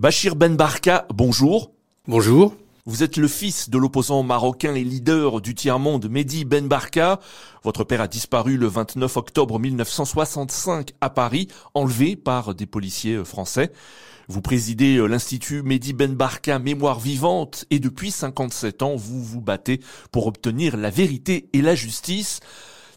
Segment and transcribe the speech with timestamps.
[0.00, 1.72] Bachir Ben Barka, bonjour.
[2.08, 2.54] Bonjour.
[2.86, 7.20] Vous êtes le fils de l'opposant marocain et leader du tiers-monde Mehdi Ben Barka.
[7.64, 13.72] Votre père a disparu le 29 octobre 1965 à Paris, enlevé par des policiers français.
[14.26, 19.80] Vous présidez l'Institut Mehdi Ben Barka Mémoire Vivante et depuis 57 ans, vous vous battez
[20.12, 22.40] pour obtenir la vérité et la justice.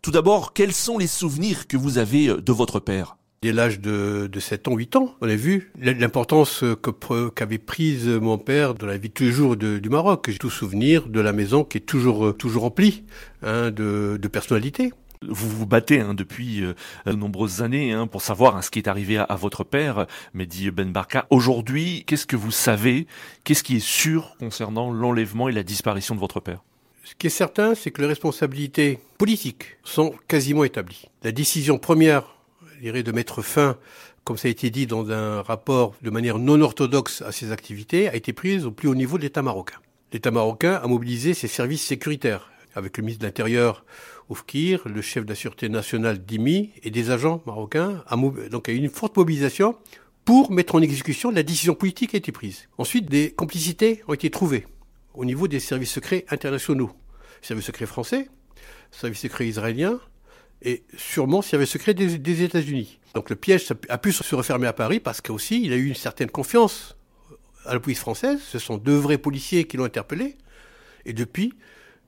[0.02, 3.18] Tout d'abord, quels sont les souvenirs que vous avez de votre père?
[3.44, 8.08] Dès l'âge de, de 7 ans, 8 ans, on a vu l'importance que, qu'avait prise
[8.08, 10.30] mon père dans la vie de tous les jours du Maroc.
[10.30, 13.04] J'ai tout souvenir de la maison qui est toujours, toujours remplie
[13.42, 14.94] hein, de, de personnalités.
[15.28, 16.74] Vous vous battez hein, depuis euh,
[17.06, 20.08] de nombreuses années hein, pour savoir hein, ce qui est arrivé à, à, votre père,
[20.34, 21.28] Mehdi Ben Barka.
[21.30, 23.08] Aujourd'hui, qu'est-ce que vous savez?
[23.44, 26.64] Qu'est-ce qui est sûr concernant l'enlèvement et la disparition de votre père?
[27.04, 31.10] Ce qui est certain, c'est que les responsabilités politiques sont quasiment établies.
[31.24, 32.33] La décision première
[32.92, 33.78] de mettre fin,
[34.24, 38.10] comme ça a été dit dans un rapport de manière non orthodoxe à ces activités,
[38.10, 39.78] a été prise au plus haut niveau de l'État marocain.
[40.12, 43.86] L'État marocain a mobilisé ses services sécuritaires, avec le ministre de l'Intérieur
[44.30, 48.04] Oufkir, le chef de la Sûreté nationale Dimi et des agents marocains.
[48.52, 49.76] Donc il y a eu une forte mobilisation
[50.26, 52.70] pour mettre en exécution la décision politique qui a été prise.
[52.78, 54.68] Ensuite, des complicités ont été trouvées
[55.14, 56.92] au niveau des services secrets internationaux.
[57.42, 58.30] Services secrets français,
[58.92, 60.00] services secrets israéliens,
[60.64, 63.00] et sûrement avait secret des, des États-Unis.
[63.14, 65.96] Donc le piège a pu se refermer à Paris parce qu'aussi il a eu une
[65.96, 66.96] certaine confiance
[67.66, 68.40] à la police française.
[68.42, 70.38] Ce sont deux vrais policiers qui l'ont interpellé.
[71.06, 71.54] Et depuis,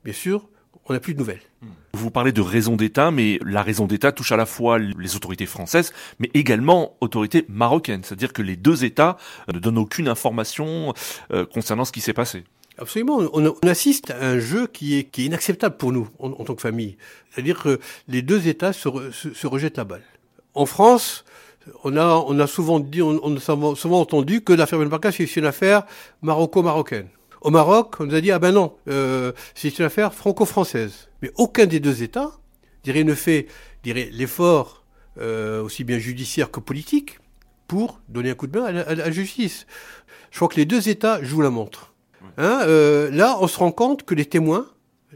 [0.04, 0.48] bien sûr,
[0.88, 1.40] on n'a plus de nouvelles.
[1.62, 1.68] Hmm.
[1.94, 5.46] Vous parlez de raison d'État, mais la raison d'État touche à la fois les autorités
[5.46, 8.04] françaises, mais également autorités marocaines.
[8.04, 9.16] C'est-à-dire que les deux États
[9.52, 10.94] ne donnent aucune information
[11.32, 12.44] euh, concernant ce qui s'est passé.
[12.78, 13.20] Absolument.
[13.32, 16.60] On, assiste à un jeu qui est, qui est inacceptable pour nous en, tant que
[16.60, 16.96] famille.
[17.30, 20.04] C'est-à-dire que les deux États se, se, rejettent la balle.
[20.54, 21.24] En France,
[21.84, 25.10] on a, on a souvent dit, on, on a souvent entendu que l'affaire Ben Barka,
[25.10, 25.84] c'est une affaire
[26.22, 27.08] maroco-marocaine.
[27.40, 31.08] Au Maroc, on nous a dit, ah ben non, euh, c'est une affaire franco-française.
[31.22, 32.32] Mais aucun des deux États,
[32.82, 33.46] dirais, ne fait,
[33.84, 34.84] dirais, l'effort,
[35.18, 37.18] euh, aussi bien judiciaire que politique,
[37.68, 39.66] pour donner un coup de main à la, à la justice.
[40.30, 41.92] Je crois que les deux États jouent la montre.
[42.38, 44.66] Hein, euh, là, on se rend compte que les témoins,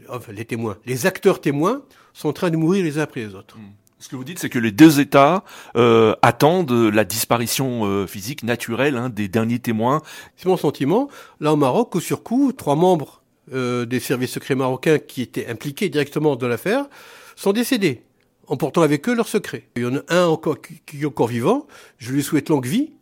[0.09, 1.81] enfin les témoins, les acteurs témoins
[2.13, 3.57] sont en train de mourir les uns après les autres.
[3.57, 3.71] Hmm.
[4.01, 5.43] Ce que vous dites, c'est que les deux États
[5.77, 10.01] euh, attendent la disparition euh, physique naturelle hein, des derniers témoins.
[10.37, 11.07] C'est mon sentiment.
[11.39, 13.21] Là, au Maroc, au surcoût, trois membres
[13.53, 16.87] euh, des services secrets marocains qui étaient impliqués directement dans l'affaire
[17.35, 18.01] sont décédés,
[18.47, 19.67] emportant avec eux leurs secrets.
[19.75, 21.67] Il y en a un encore qui est encore vivant.
[21.99, 22.93] Je lui souhaite longue vie.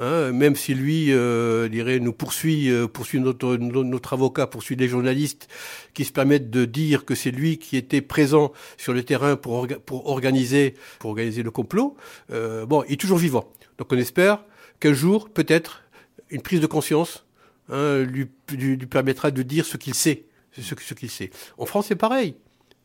[0.00, 4.88] Hein, même si lui, euh, dirait, nous poursuit, euh, poursuit notre, notre avocat, poursuit des
[4.88, 5.48] journalistes
[5.94, 9.68] qui se permettent de dire que c'est lui qui était présent sur le terrain pour,
[9.86, 11.96] pour organiser, pour organiser le complot.
[12.32, 13.48] Euh, bon, il est toujours vivant.
[13.78, 14.44] Donc on espère
[14.80, 15.82] qu'un jour, peut-être,
[16.28, 17.24] une prise de conscience
[17.68, 20.24] hein, lui, lui, permettra de dire ce qu'il sait,
[20.58, 21.30] ce, ce qu'il sait.
[21.56, 22.34] En France, c'est pareil.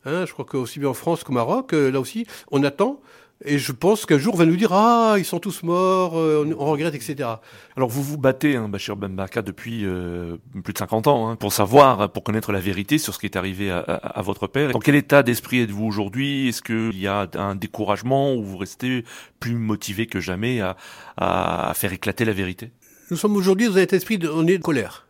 [0.04, 3.00] Hein, je crois que aussi bien en France qu'au Maroc, euh, là aussi, on attend
[3.42, 6.54] et je pense qu'un jour, on va nous dire Ah, ils sont tous morts, euh,
[6.58, 7.28] on, regrette, etc.
[7.74, 11.52] Alors, vous vous battez, hein, Bachir Ben depuis euh, plus de 50 ans, hein, pour
[11.52, 14.72] savoir, pour connaître la vérité sur ce qui est arrivé à, à, votre père.
[14.72, 16.48] Dans quel état d'esprit êtes-vous aujourd'hui?
[16.48, 19.04] Est-ce qu'il y a un découragement ou vous restez
[19.38, 20.76] plus motivé que jamais à,
[21.16, 22.72] à faire éclater la vérité?
[23.10, 25.06] Nous sommes aujourd'hui dans un état d'esprit de, on est de colère.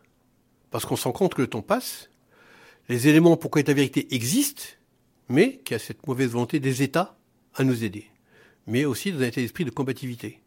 [0.69, 2.09] Parce qu'on se rend compte que le temps passe,
[2.87, 4.63] les éléments pour connaître la vérité existent,
[5.27, 7.17] mais qu'il y a cette mauvaise volonté des États
[7.55, 8.10] à nous aider
[8.67, 10.41] mais aussi dans un état d'esprit de combativité.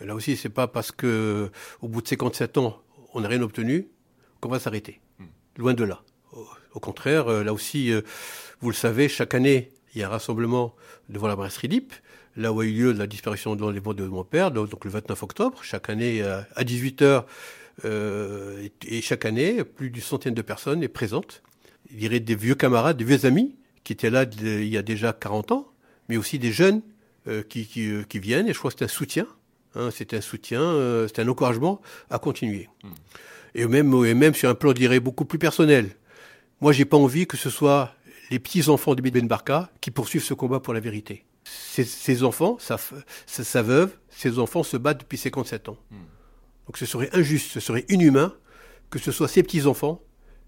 [0.00, 1.50] Là aussi, c'est pas parce que
[1.80, 2.82] au bout de 57 ans,
[3.14, 3.88] on n'a rien obtenu
[4.40, 5.00] qu'on va s'arrêter.
[5.18, 5.24] Hmm.
[5.56, 6.02] Loin de là.
[6.74, 8.02] Au contraire, euh, là aussi, euh,
[8.60, 10.74] vous le savez, chaque année, il y a un rassemblement
[11.08, 11.94] devant la brasserie Lip,
[12.36, 15.60] là où a eu lieu la disparition de de mon père, donc le 29 octobre,
[15.62, 17.24] chaque année euh, à 18h,
[17.84, 21.42] et chaque année, plus d'une centaine de personnes est présentes.
[21.90, 24.82] Il y aurait des vieux camarades, des vieux amis, qui étaient là il y a
[24.82, 25.72] déjà 40 ans,
[26.08, 26.95] mais aussi des jeunes euh,
[27.48, 29.26] qui, qui, euh, qui, viennent, et je crois que c'est un soutien.
[29.74, 32.68] Hein, c'est un soutien, euh, c'est un encouragement à continuer.
[32.82, 32.88] Hmm.
[33.54, 35.90] Et, même, et même sur un plan, je dirais, beaucoup plus personnel.
[36.60, 37.94] Moi, j'ai pas envie que ce soit
[38.30, 41.24] les petits-enfants de Ben Barka qui poursuivent ce combat pour la vérité.
[41.44, 42.76] Ces, enfants, sa,
[43.26, 45.76] sa, veuve, ces enfants se battent depuis 57 ans.
[45.90, 45.96] Hmm.
[46.66, 48.34] Donc ce serait injuste, ce serait inhumain
[48.90, 50.00] que ce soit ces petits-enfants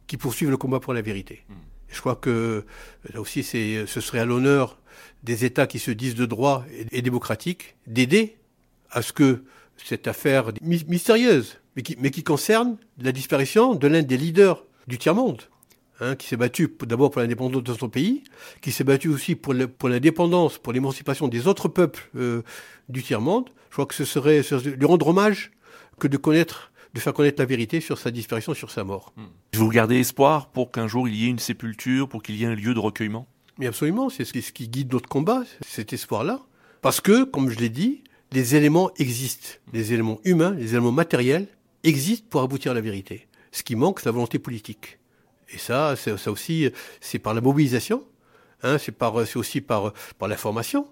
[0.07, 1.45] qui poursuivent le combat pour la vérité.
[1.49, 1.55] Hmm.
[1.91, 2.65] Je crois que
[3.13, 4.79] là aussi, ce serait à l'honneur
[5.23, 8.37] des États qui se disent de droit et, démocratiques d'aider
[8.91, 9.45] à ce que
[9.77, 15.43] cette affaire mystérieuse, mais qui, concerne la disparition de l'un des leaders du tiers-monde,
[16.01, 18.25] hein, qui s'est battu d'abord pour l'indépendance de son pays,
[18.61, 22.43] qui s'est battu aussi pour, l'indépendance, pour l'émancipation des autres peuples euh,
[22.89, 25.53] du tiers-monde, je crois que ce serait lui rendre hommage
[26.01, 29.13] que de connaître de faire connaître la vérité sur sa disparition, sur sa mort.
[29.17, 29.27] Hmm.
[29.55, 32.47] Vous gardez espoir pour qu'un jour il y ait une sépulture, pour qu'il y ait
[32.47, 33.27] un lieu de recueillement?
[33.59, 36.41] Mais absolument, c'est ce qui guide notre combat, cet espoir-là.
[36.81, 41.49] Parce que, comme je l'ai dit, les éléments existent, les éléments humains, les éléments matériels
[41.83, 43.27] existent pour aboutir à la vérité.
[43.51, 44.99] Ce qui manque, c'est la volonté politique.
[45.51, 46.71] Et ça, ça aussi,
[47.01, 48.05] c'est par la mobilisation,
[48.63, 50.87] hein, c'est aussi par, par l'information,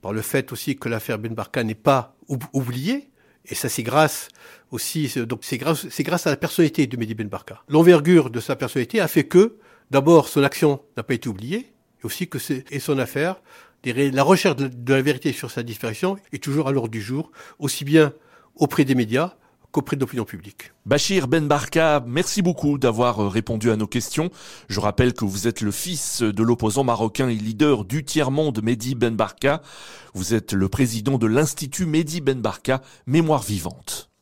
[0.00, 2.16] par le fait aussi que l'affaire Ben Barka n'est pas
[2.52, 3.10] oubliée.
[3.48, 4.28] Et ça, c'est grâce
[4.70, 7.62] aussi, donc c'est grâce, à la personnalité de Mehdi Ben Barka.
[7.68, 9.56] L'envergure de sa personnalité a fait que,
[9.90, 11.72] d'abord, son action n'a pas été oubliée,
[12.02, 13.40] et aussi que c'est, et son affaire,
[13.84, 17.84] la recherche de la vérité sur sa disparition est toujours à l'ordre du jour, aussi
[17.84, 18.12] bien
[18.56, 19.34] auprès des médias
[19.78, 20.72] qu'auprès de l'opinion publique.
[20.86, 24.28] Bachir Ben Barka, merci beaucoup d'avoir euh, répondu à nos questions.
[24.68, 28.96] Je rappelle que vous êtes le fils de l'opposant marocain et leader du tiers-monde Mehdi
[28.96, 29.62] Ben Barka.
[30.14, 34.10] Vous êtes le président de l'Institut Mehdi Ben Barka, Mémoire vivante.